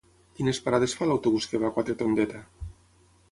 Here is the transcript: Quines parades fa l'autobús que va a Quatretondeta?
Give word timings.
Quines 0.37 0.59
parades 0.67 0.95
fa 1.01 1.09
l'autobús 1.09 1.47
que 1.51 1.61
va 1.65 1.69
a 1.69 1.75
Quatretondeta? 1.77 2.41